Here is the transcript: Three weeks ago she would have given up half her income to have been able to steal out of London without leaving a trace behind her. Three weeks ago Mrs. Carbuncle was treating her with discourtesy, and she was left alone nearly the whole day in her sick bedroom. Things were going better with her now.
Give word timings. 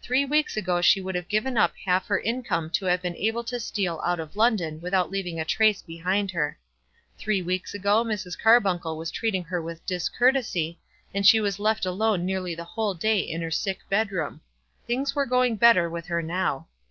Three 0.00 0.24
weeks 0.24 0.56
ago 0.56 0.80
she 0.80 1.02
would 1.02 1.14
have 1.16 1.28
given 1.28 1.58
up 1.58 1.74
half 1.84 2.06
her 2.06 2.18
income 2.20 2.70
to 2.70 2.86
have 2.86 3.02
been 3.02 3.14
able 3.16 3.44
to 3.44 3.60
steal 3.60 4.00
out 4.02 4.18
of 4.18 4.34
London 4.34 4.80
without 4.80 5.10
leaving 5.10 5.38
a 5.38 5.44
trace 5.44 5.82
behind 5.82 6.30
her. 6.30 6.58
Three 7.18 7.42
weeks 7.42 7.74
ago 7.74 8.02
Mrs. 8.02 8.38
Carbuncle 8.40 8.96
was 8.96 9.10
treating 9.10 9.44
her 9.44 9.60
with 9.60 9.84
discourtesy, 9.84 10.80
and 11.12 11.26
she 11.26 11.40
was 11.40 11.58
left 11.60 11.84
alone 11.84 12.24
nearly 12.24 12.54
the 12.54 12.64
whole 12.64 12.94
day 12.94 13.18
in 13.18 13.42
her 13.42 13.50
sick 13.50 13.80
bedroom. 13.90 14.40
Things 14.86 15.14
were 15.14 15.26
going 15.26 15.56
better 15.56 15.90
with 15.90 16.06
her 16.06 16.22
now. 16.22 16.68